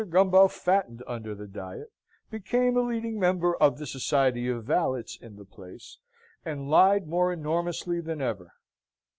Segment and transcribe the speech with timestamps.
[0.09, 1.91] Gumbo fattened under the diet,
[2.31, 5.99] became a leading member of the Society of Valets in the place,
[6.43, 8.51] and lied more enormously than ever.